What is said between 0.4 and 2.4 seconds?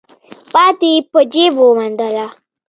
پاتې يې په جېب ومنډه.